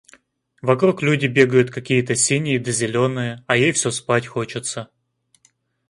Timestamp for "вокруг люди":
0.63-1.27